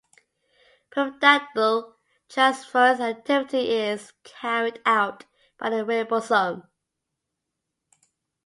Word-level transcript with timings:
Peptidyl 0.89 1.93
transferase 2.27 2.99
activity 3.01 3.69
is 3.69 4.11
carried 4.23 4.81
out 4.83 5.25
by 5.59 5.69
the 5.69 5.85
ribosome. 5.85 6.67